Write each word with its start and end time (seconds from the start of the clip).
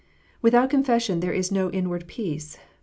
Without 0.41 0.71
confession 0.71 1.19
there 1.19 1.31
is 1.31 1.51
no 1.51 1.69
inward 1.69 2.07
peace. 2.07 2.57